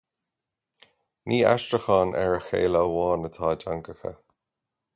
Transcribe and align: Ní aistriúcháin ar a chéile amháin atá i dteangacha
Ní 1.31 1.39
aistriúcháin 1.49 2.15
ar 2.23 2.35
a 2.39 2.41
chéile 2.47 2.81
amháin 2.87 3.29
atá 3.31 3.53
i 3.59 3.61
dteangacha 3.65 4.17